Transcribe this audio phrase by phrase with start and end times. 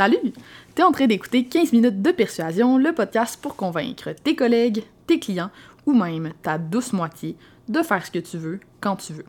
[0.00, 0.32] Salut!
[0.74, 5.20] T'es en train d'écouter 15 minutes de persuasion, le podcast pour convaincre tes collègues, tes
[5.20, 5.50] clients
[5.84, 7.36] ou même ta douce moitié
[7.68, 9.26] de faire ce que tu veux quand tu veux.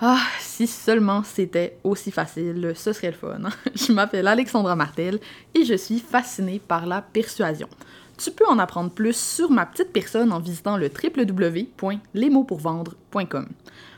[0.00, 3.46] Ah, si seulement c'était aussi facile, ce serait le fun.
[3.46, 3.50] hein?
[3.74, 5.18] Je m'appelle Alexandra Martel
[5.56, 7.66] et je suis fascinée par la persuasion.
[8.16, 13.48] Tu peux en apprendre plus sur ma petite personne en visitant le www.lesmotspourvendre.com.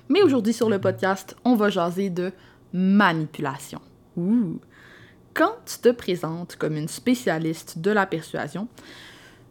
[0.09, 2.33] Mais aujourd'hui sur le podcast, on va jaser de
[2.73, 3.83] manipulation.
[4.17, 4.59] Ouh!
[5.35, 8.69] Quand tu te présentes comme une spécialiste de la persuasion,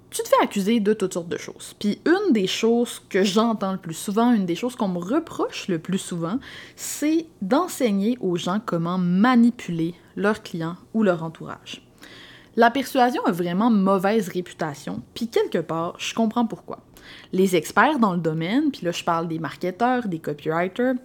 [0.09, 1.75] tu te fais accuser de toutes sortes de choses.
[1.79, 5.67] Puis une des choses que j'entends le plus souvent, une des choses qu'on me reproche
[5.67, 6.39] le plus souvent,
[6.75, 11.88] c'est d'enseigner aux gens comment manipuler leurs clients ou leur entourage.
[12.59, 16.79] La persuasion a vraiment mauvaise réputation, puis quelque part, je comprends pourquoi.
[17.31, 20.95] Les experts dans le domaine, puis là je parle des marketeurs, des copywriters,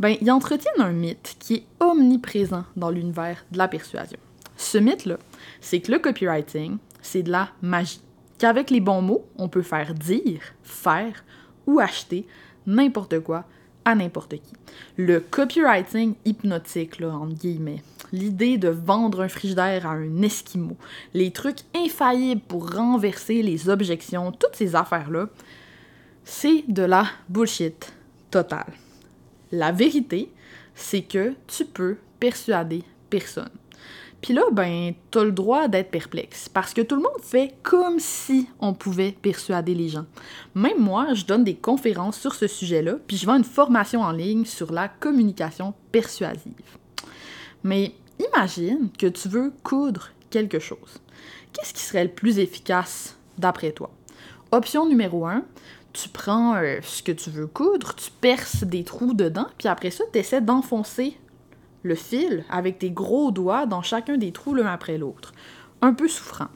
[0.00, 4.18] ben ils entretiennent un mythe qui est omniprésent dans l'univers de la persuasion.
[4.56, 5.18] Ce mythe-là,
[5.60, 8.00] c'est que le copywriting, c'est de la magie.
[8.38, 11.22] Qu'avec les bons mots, on peut faire dire, faire
[11.68, 12.26] ou acheter
[12.66, 13.44] n'importe quoi
[13.84, 14.54] à n'importe qui.
[14.96, 17.84] Le copywriting hypnotique, là, entre guillemets.
[18.12, 20.76] L'idée de vendre un frigidaire à un esquimau.
[21.14, 25.28] Les trucs infaillibles pour renverser les objections, toutes ces affaires-là,
[26.24, 27.92] c'est de la bullshit
[28.30, 28.72] totale.
[29.52, 30.30] La vérité,
[30.74, 33.50] c'est que tu peux persuader personne.
[34.20, 38.00] Puis là, ben, t'as le droit d'être perplexe, parce que tout le monde fait comme
[38.00, 40.06] si on pouvait persuader les gens.
[40.54, 44.12] Même moi, je donne des conférences sur ce sujet-là, puis je vends une formation en
[44.12, 46.78] ligne sur la communication persuasive.
[47.64, 51.00] Mais imagine que tu veux coudre quelque chose.
[51.52, 53.90] Qu'est-ce qui serait le plus efficace d'après toi?
[54.52, 55.42] Option numéro 1,
[55.92, 59.90] tu prends euh, ce que tu veux coudre, tu perces des trous dedans, puis après
[59.90, 61.16] ça, tu essaies d'enfoncer
[61.82, 65.32] le fil avec tes gros doigts dans chacun des trous l'un après l'autre.
[65.82, 66.48] Un peu souffrant.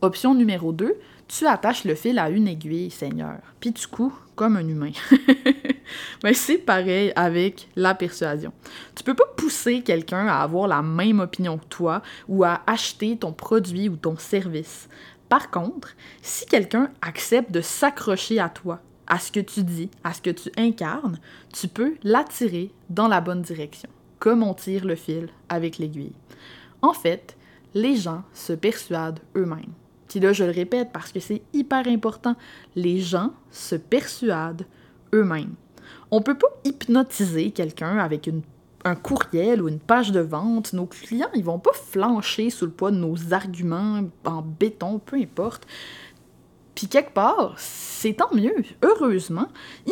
[0.00, 0.94] Option numéro 2,
[1.28, 4.92] tu attaches le fil à une aiguille, Seigneur, puis tu couds comme un humain.
[6.24, 8.52] Mais c'est pareil avec la persuasion.
[8.96, 13.16] Tu peux pas pousser quelqu'un à avoir la même opinion que toi ou à acheter
[13.16, 14.88] ton produit ou ton service.
[15.28, 20.14] Par contre, si quelqu'un accepte de s'accrocher à toi, à ce que tu dis, à
[20.14, 21.20] ce que tu incarnes,
[21.52, 26.14] tu peux l'attirer dans la bonne direction comme on tire le fil avec l'aiguille.
[26.80, 27.36] En fait,
[27.74, 29.74] les gens se persuadent eux-mêmes.
[30.08, 32.34] Puis là, je le répète parce que c'est hyper important,
[32.74, 34.64] les gens se persuadent
[35.12, 35.54] eux-mêmes.
[36.16, 38.30] On peut pas hypnotiser quelqu'un avec
[38.84, 40.72] un courriel ou une page de vente.
[40.72, 45.16] Nos clients, ils vont pas flancher sous le poids de nos arguments en béton, peu
[45.16, 45.66] importe.
[46.76, 48.62] Puis quelque part, c'est tant mieux.
[48.84, 49.48] Heureusement,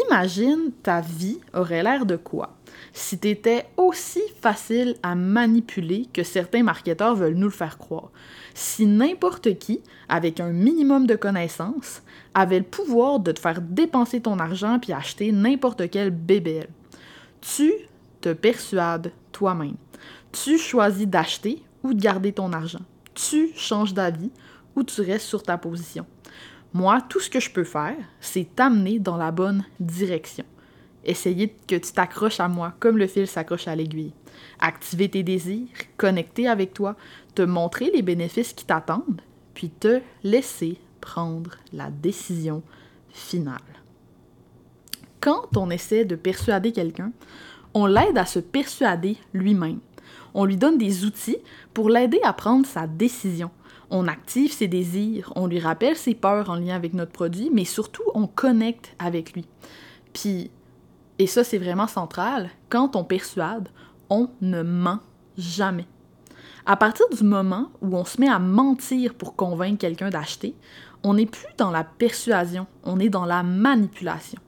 [0.06, 2.54] imagine ta vie aurait l'air de quoi?
[2.92, 8.10] Si tu étais aussi facile à manipuler que certains marketeurs veulent nous le faire croire.
[8.54, 12.02] Si n'importe qui, avec un minimum de connaissances,
[12.34, 16.64] avait le pouvoir de te faire dépenser ton argent puis acheter n'importe quel bébé.
[17.40, 17.72] Tu
[18.20, 19.76] te persuades toi-même.
[20.30, 22.82] Tu choisis d'acheter ou de garder ton argent.
[23.14, 24.30] Tu changes d'avis
[24.76, 26.06] ou tu restes sur ta position.
[26.74, 30.44] Moi, tout ce que je peux faire, c'est t'amener dans la bonne direction.
[31.04, 34.12] Essayer que tu t'accroches à moi comme le fil s'accroche à l'aiguille.
[34.60, 36.96] Activer tes désirs, connecter avec toi,
[37.34, 39.20] te montrer les bénéfices qui t'attendent,
[39.54, 42.62] puis te laisser prendre la décision
[43.10, 43.58] finale.
[45.20, 47.12] Quand on essaie de persuader quelqu'un,
[47.74, 49.80] on l'aide à se persuader lui-même.
[50.34, 51.38] On lui donne des outils
[51.74, 53.50] pour l'aider à prendre sa décision.
[53.90, 57.64] On active ses désirs, on lui rappelle ses peurs en lien avec notre produit, mais
[57.64, 59.44] surtout on connecte avec lui.
[60.14, 60.50] Puis
[61.22, 62.50] et ça, c'est vraiment central.
[62.68, 63.68] Quand on persuade,
[64.10, 64.98] on ne ment
[65.38, 65.86] jamais.
[66.66, 70.56] À partir du moment où on se met à mentir pour convaincre quelqu'un d'acheter,
[71.04, 74.40] on n'est plus dans la persuasion, on est dans la manipulation.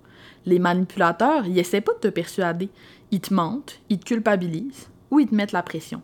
[0.47, 2.71] Les manipulateurs, ils essaient pas de te persuader.
[3.13, 6.03] Ils te mentent, ils te culpabilisent ou ils te mettent la pression.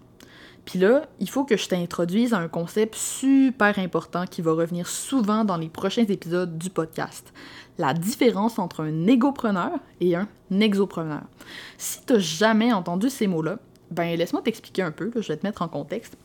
[0.65, 4.87] Puis là, il faut que je t'introduise à un concept super important qui va revenir
[4.87, 7.33] souvent dans les prochains épisodes du podcast.
[7.79, 10.29] La différence entre un égopreneur et un
[10.61, 11.23] exopreneur.
[11.79, 13.59] Si tu n'as jamais entendu ces mots-là,
[13.91, 16.17] ben laisse-moi t'expliquer un peu, je vais te mettre en contexte.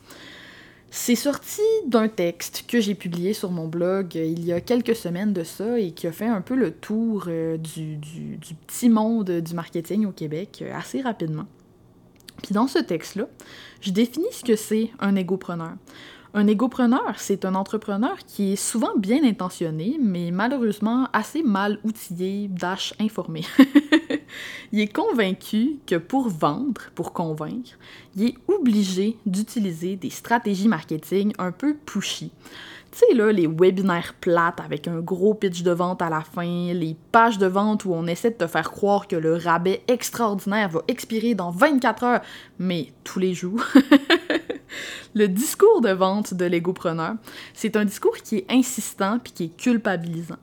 [0.90, 4.94] C'est sorti d'un texte que j'ai publié sur mon blog euh, il y a quelques
[4.94, 8.54] semaines de ça et qui a fait un peu le tour euh, du, du, du
[8.54, 11.46] petit monde du marketing au Québec euh, assez rapidement.
[12.42, 13.26] Puis dans ce texte-là,
[13.80, 15.72] je définis ce que c'est un égopreneur.
[16.34, 22.48] Un égopreneur, c'est un entrepreneur qui est souvent bien intentionné, mais malheureusement assez mal outillé,
[22.48, 23.40] dash informé.
[24.72, 27.78] il est convaincu que pour vendre, pour convaincre,
[28.16, 32.30] il est obligé d'utiliser des stratégies marketing un peu pushy.
[32.96, 36.72] Tu sais, là, les webinaires plates avec un gros pitch de vente à la fin,
[36.72, 40.70] les pages de vente où on essaie de te faire croire que le rabais extraordinaire
[40.70, 42.22] va expirer dans 24 heures,
[42.58, 43.62] mais tous les jours.
[45.14, 47.16] le discours de vente de l'égopreneur,
[47.52, 50.38] c'est un discours qui est insistant puis qui est culpabilisant.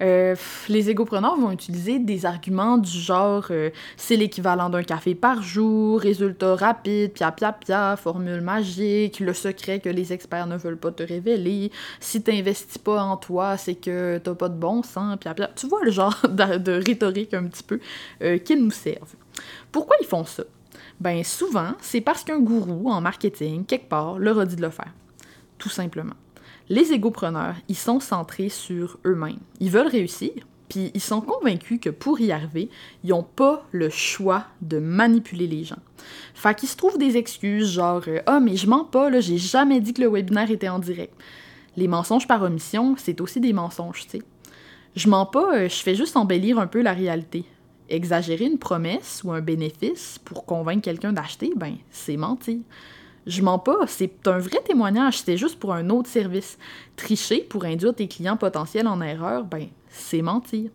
[0.00, 0.34] Euh,
[0.68, 6.00] les égopreneurs vont utiliser des arguments du genre euh, c'est l'équivalent d'un café par jour,
[6.00, 10.90] résultat rapide, pia pia pia, formule magique, le secret que les experts ne veulent pas
[10.90, 11.70] te révéler,
[12.00, 15.50] si t'investis pas en toi, c'est que t'as pas de bon sens, pia pia.
[15.54, 17.80] Tu vois le genre de, rhétorique un petit peu
[18.22, 19.14] euh, qu'ils nous servent.
[19.70, 20.44] Pourquoi ils font ça?
[21.00, 24.70] Ben souvent, c'est parce qu'un gourou en marketing, quelque part, leur a dit de le
[24.70, 24.92] faire.
[25.58, 26.14] Tout simplement.
[26.72, 29.40] Les égopreneurs, ils sont centrés sur eux-mêmes.
[29.60, 30.30] Ils veulent réussir,
[30.70, 32.70] puis ils sont convaincus que pour y arriver,
[33.04, 35.82] ils n'ont pas le choix de manipuler les gens.
[36.32, 39.82] Fait qu'ils se trouvent des excuses genre Ah, mais je mens pas, là, j'ai jamais
[39.82, 41.12] dit que le webinaire était en direct.
[41.76, 44.22] Les mensonges par omission, c'est aussi des mensonges, tu sais.
[44.96, 47.44] Je mens pas, euh, je fais juste embellir un peu la réalité.
[47.90, 52.60] Exagérer une promesse ou un bénéfice pour convaincre quelqu'un d'acheter, ben, c'est mentir.
[53.26, 56.58] Je mens pas, c'est un vrai témoignage, c'est juste pour un autre service.
[56.96, 60.70] Tricher pour induire tes clients potentiels en erreur, ben, c'est mentir.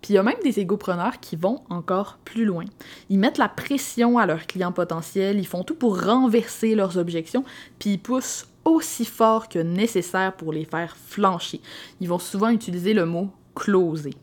[0.00, 2.64] Puis il y a même des égopreneurs qui vont encore plus loin.
[3.10, 7.44] Ils mettent la pression à leurs clients potentiels, ils font tout pour renverser leurs objections,
[7.78, 11.60] puis ils poussent aussi fort que nécessaire pour les faire flancher.
[12.00, 14.14] Ils vont souvent utiliser le mot closer.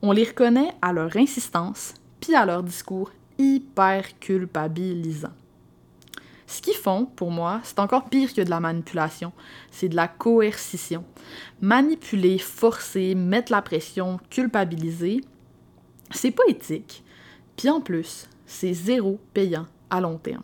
[0.00, 5.32] On les reconnaît à leur insistance, puis à leur discours hyper culpabilisant.
[6.50, 9.32] Ce qu'ils font, pour moi, c'est encore pire que de la manipulation.
[9.70, 11.04] C'est de la coercition.
[11.60, 15.20] Manipuler, forcer, mettre la pression, culpabiliser,
[16.10, 17.04] c'est pas éthique.
[17.56, 20.42] Puis en plus, c'est zéro payant à long terme.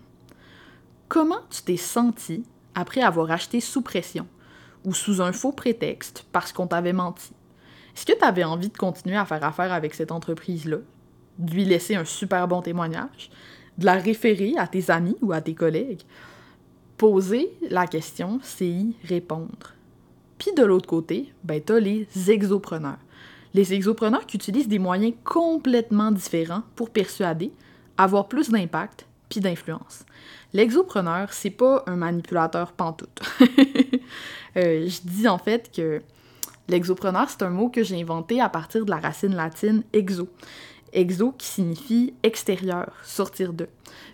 [1.09, 2.45] Comment tu t'es senti
[2.77, 4.29] après avoir acheté sous pression
[4.85, 7.33] ou sous un faux prétexte parce qu'on t'avait menti?
[7.97, 10.77] Est-ce que tu avais envie de continuer à faire affaire avec cette entreprise-là?
[11.39, 13.33] De lui laisser un super bon témoignage?
[13.79, 16.03] De la référer à tes amis ou à tes collègues.
[16.97, 19.75] Poser la question, c'est y répondre.
[20.39, 22.99] Puis de l'autre côté, ben t'as les exopreneurs.
[23.55, 27.53] Les exopreneurs qui utilisent des moyens complètement différents pour persuader,
[27.97, 30.05] avoir plus d'impact puis d'influence.
[30.53, 33.21] L'exopreneur, c'est pas un manipulateur pantoute.
[34.57, 36.03] euh, je dis en fait que
[36.69, 40.29] l'exopreneur, c'est un mot que j'ai inventé à partir de la racine latine exo,
[40.97, 43.69] Exo qui signifie extérieur, sortir de.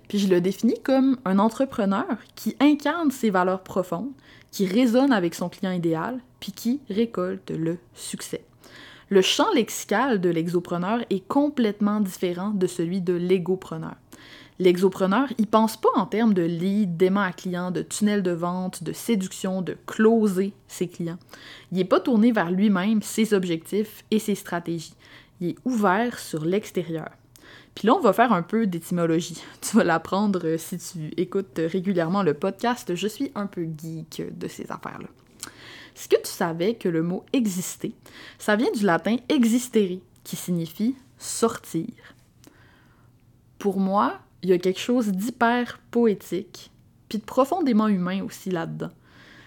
[0.08, 4.11] Puis je le définis comme un entrepreneur qui incarne ses valeurs profondes,
[4.50, 8.44] qui résonne avec son client idéal, puis qui récolte le succès.
[9.08, 13.94] Le champ lexical de l'exopreneur est complètement différent de celui de l'égopreneur.
[14.58, 18.82] L'exopreneur, il pense pas en termes de lead, d'aimant à client, de tunnel de vente,
[18.82, 21.19] de séduction, de closer ses clients.
[21.70, 24.94] Il n'est pas tourné vers lui-même, ses objectifs et ses stratégies
[25.43, 27.11] il est ouvert sur l'extérieur.
[27.75, 29.43] Puis là, on va faire un peu d'étymologie.
[29.61, 32.94] Tu vas l'apprendre euh, si tu écoutes régulièrement le podcast.
[32.94, 35.09] Je suis un peu geek de ces affaires-là.
[35.94, 37.94] Est-ce que tu savais que le mot exister,
[38.39, 41.89] ça vient du latin existere, qui signifie sortir?
[43.59, 46.71] Pour moi, il y a quelque chose d'hyper poétique,
[47.09, 48.91] puis de profondément humain aussi là-dedans.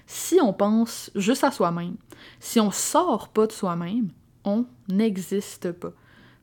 [0.06, 1.96] Si on pense juste à soi-même,
[2.40, 4.10] si on sort pas de soi-même,
[4.46, 5.92] on n'existe pas.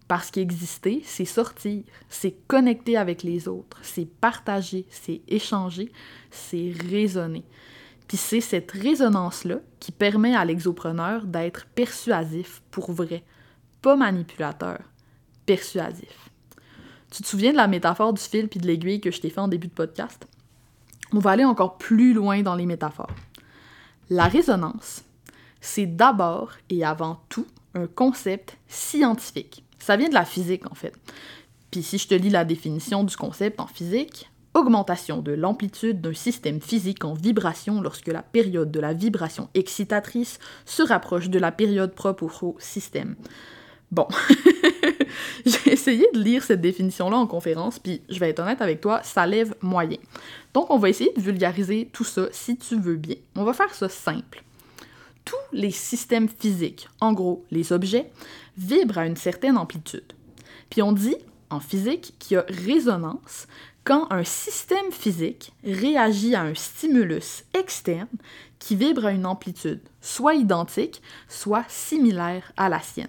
[0.09, 5.91] Parce qu'exister, c'est sortir, c'est connecter avec les autres, c'est partager, c'est échanger,
[6.31, 7.45] c'est raisonner.
[8.09, 13.25] Puis c'est cette résonance-là qui permet à l'exopreneur d'être persuasif pour vrai,
[13.81, 14.81] pas manipulateur,
[15.47, 16.31] persuasif.
[17.11, 19.41] Tu te souviens de la métaphore du fil puis de l'aiguille que je t'ai fait
[19.41, 20.27] en début de podcast?
[21.15, 23.15] On va aller encore plus loin dans les métaphores.
[24.11, 25.05] La résonance,
[25.61, 29.65] c'est d'abord et avant tout un concept scientifique.
[29.79, 30.95] Ça vient de la physique, en fait.
[31.71, 36.15] Puis si je te lis la définition du concept en physique, augmentation de l'amplitude d'un
[36.15, 41.53] système physique en vibration lorsque la période de la vibration excitatrice se rapproche de la
[41.53, 43.17] période propre au système.
[43.91, 44.07] Bon,
[45.47, 49.01] j'ai essayé de lire cette définition-là en conférence, puis je vais être honnête avec toi,
[49.03, 49.99] ça lève moyen.
[50.55, 53.17] Donc on va essayer de vulgariser tout ça si tu veux bien.
[53.37, 54.43] On va faire ça simple
[55.25, 58.11] tous les systèmes physiques, en gros les objets,
[58.57, 60.13] vibrent à une certaine amplitude.
[60.71, 61.17] Puis on dit
[61.51, 63.47] en physique qu'il y a résonance
[63.85, 68.09] quand un système physique réagit à un stimulus externe
[68.59, 73.09] qui vibre à une amplitude soit identique, soit similaire à la sienne.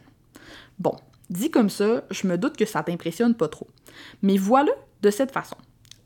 [0.79, 0.95] Bon,
[1.33, 3.67] Dit comme ça, je me doute que ça t'impressionne pas trop.
[4.21, 5.57] Mais voilà de cette façon.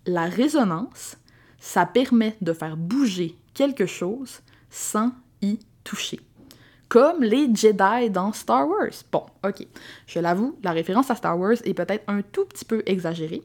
[0.06, 1.18] La résonance,
[1.60, 5.12] ça permet de faire bouger quelque chose sans
[5.42, 5.60] y
[6.90, 9.04] comme les Jedi dans Star Wars.
[9.12, 9.68] Bon, ok,
[10.06, 13.42] je l'avoue, la référence à Star Wars est peut-être un tout petit peu exagérée,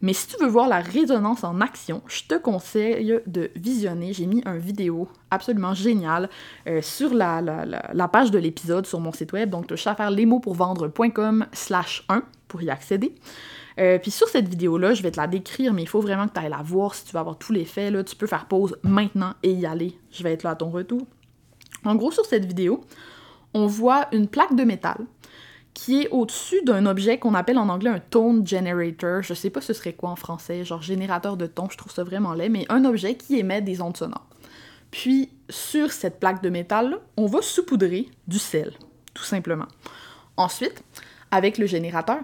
[0.00, 4.26] mais si tu veux voir la résonance en action, je te conseille de visionner, j'ai
[4.26, 6.30] mis un vidéo absolument génial
[6.66, 11.46] euh, sur la, page de l'épisode sur mon site web, donc tu as faire lesmotspourvendre.com
[11.52, 13.14] slash 1 pour y accéder.
[13.78, 16.32] Euh, puis sur cette vidéo-là, je vais te la décrire, mais il faut vraiment que
[16.32, 17.92] tu ailles la voir si tu veux avoir tous les faits.
[17.92, 19.96] Là, tu peux faire pause maintenant et y aller.
[20.10, 21.06] Je vais être là à ton retour.
[21.88, 22.82] En gros, sur cette vidéo,
[23.54, 24.98] on voit une plaque de métal
[25.72, 29.22] qui est au-dessus d'un objet qu'on appelle en anglais un tone generator.
[29.22, 32.04] Je sais pas ce serait quoi en français, genre générateur de ton, je trouve ça
[32.04, 34.26] vraiment laid, mais un objet qui émet des ondes sonores.
[34.90, 38.72] Puis, sur cette plaque de métal, on va saupoudrer du sel,
[39.14, 39.68] tout simplement.
[40.36, 40.82] Ensuite,
[41.30, 42.18] avec le générateur,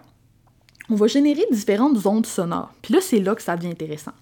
[0.90, 2.72] on va générer différentes ondes sonores.
[2.82, 4.12] Puis là, c'est là que ça devient intéressant.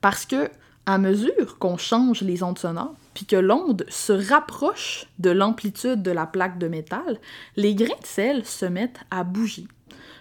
[0.00, 0.50] Parce que
[0.90, 6.10] à mesure qu'on change les ondes sonores, puis que l'onde se rapproche de l'amplitude de
[6.10, 7.20] la plaque de métal,
[7.56, 9.66] les grains de sel se mettent à bouger.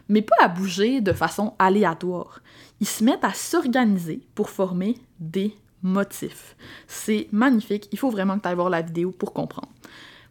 [0.10, 2.42] Mais pas à bouger de façon aléatoire.
[2.80, 6.56] Ils se mettent à s'organiser pour former des motifs.
[6.88, 9.70] C'est magnifique, il faut vraiment que tu ailles voir la vidéo pour comprendre.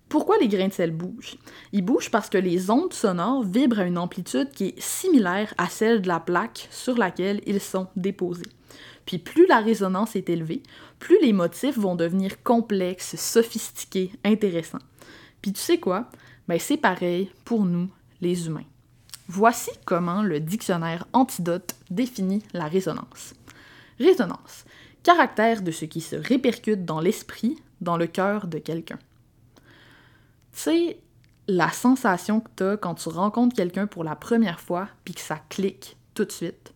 [0.09, 1.37] Pourquoi les grains de sel bougent?
[1.73, 5.69] Ils bougent parce que les ondes sonores vibrent à une amplitude qui est similaire à
[5.69, 8.45] celle de la plaque sur laquelle ils sont déposés.
[9.09, 10.63] Puis plus la résonance est élevée,
[10.99, 14.85] plus les motifs vont devenir complexes, sophistiqués, intéressants.
[15.41, 16.11] Puis tu sais quoi?
[16.47, 17.89] Ben c'est pareil pour nous,
[18.21, 18.67] les humains.
[19.27, 23.33] Voici comment le dictionnaire Antidote définit la résonance.
[23.99, 24.67] Résonance,
[25.03, 28.99] caractère de ce qui se répercute dans l'esprit, dans le cœur de quelqu'un.
[30.53, 31.01] Tu sais,
[31.47, 35.23] la sensation que tu as quand tu rencontres quelqu'un pour la première fois, puis que
[35.23, 36.75] ça clique tout de suite.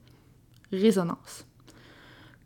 [0.72, 1.44] Résonance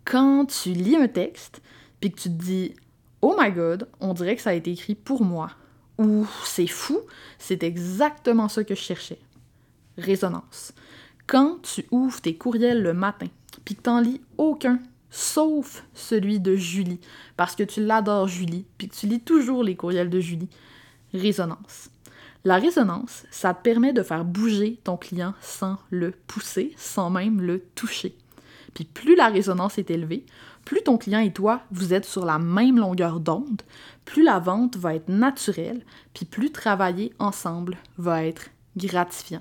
[0.06, 1.60] quand tu lis un texte,
[2.00, 2.74] puis que tu te dis
[3.20, 5.50] Oh my god, on dirait que ça a été écrit pour moi.
[5.98, 7.00] Ou c'est fou,
[7.38, 9.18] c'est exactement ça que je cherchais.
[9.98, 10.72] Résonance.
[11.26, 13.26] Quand tu ouvres tes courriels le matin,
[13.64, 14.78] puis que t'en lis aucun,
[15.10, 17.00] sauf celui de Julie,
[17.36, 20.50] parce que tu l'adores Julie, puis que tu lis toujours les courriels de Julie.
[21.14, 21.90] Résonance.
[22.44, 27.40] La résonance, ça te permet de faire bouger ton client sans le pousser, sans même
[27.40, 28.16] le toucher.
[28.76, 30.26] Puis plus la résonance est élevée,
[30.66, 33.62] plus ton client et toi, vous êtes sur la même longueur d'onde,
[34.04, 39.40] plus la vente va être naturelle, puis plus travailler ensemble va être gratifiant.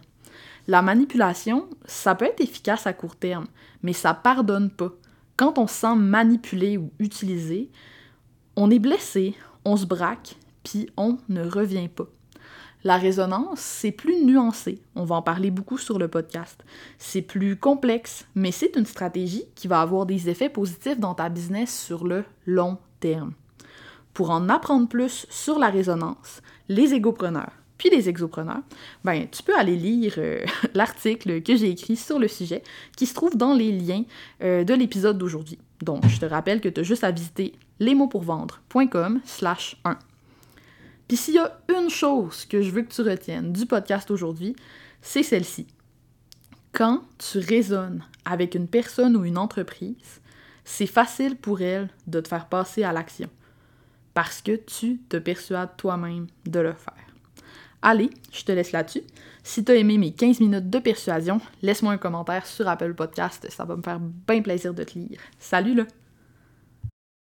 [0.67, 3.47] La manipulation, ça peut être efficace à court terme,
[3.83, 4.93] mais ça pardonne pas.
[5.35, 7.69] Quand on se sent manipulé ou utilisé,
[8.55, 12.07] on est blessé, on se braque, puis on ne revient pas.
[12.85, 14.79] La résonance, c'est plus nuancé.
[14.93, 16.63] On va en parler beaucoup sur le podcast.
[16.99, 21.29] C'est plus complexe, mais c'est une stratégie qui va avoir des effets positifs dans ta
[21.29, 23.33] business sur le long terme.
[24.13, 28.61] Pour en apprendre plus sur la résonance, les égopreneurs, puis les exopreneurs,
[29.03, 32.61] ben, tu peux aller lire euh, l'article que j'ai écrit sur le sujet
[32.95, 34.03] qui se trouve dans les liens
[34.43, 35.57] euh, de l'épisode d'aujourd'hui.
[35.81, 39.97] Donc, je te rappelle que tu as juste à visiter lesmotspourvendre.com slash 1.
[41.07, 44.55] Puis s'il y a une chose que je veux que tu retiennes du podcast aujourd'hui,
[45.01, 45.67] c'est celle-ci.
[46.71, 50.21] Quand tu raisonnes avec une personne ou une entreprise,
[50.63, 53.29] c'est facile pour elle de te faire passer à l'action
[54.15, 56.93] parce que tu te persuades toi-même de le faire.
[57.81, 59.03] Allez, je te laisse là-dessus.
[59.43, 63.45] Si tu as aimé mes 15 minutes de persuasion, laisse-moi un commentaire sur Apple Podcast,
[63.51, 65.19] ça va me faire bien plaisir de te lire.
[65.37, 65.83] Salut là!